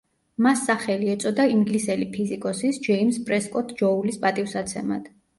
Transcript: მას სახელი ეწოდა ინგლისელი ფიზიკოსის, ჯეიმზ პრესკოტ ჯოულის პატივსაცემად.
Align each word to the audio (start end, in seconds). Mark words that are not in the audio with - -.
მას 0.43 0.61
სახელი 0.67 1.09
ეწოდა 1.15 1.43
ინგლისელი 1.55 2.07
ფიზიკოსის, 2.15 2.79
ჯეიმზ 2.87 3.19
პრესკოტ 3.27 3.75
ჯოულის 3.83 4.17
პატივსაცემად. 4.25 5.07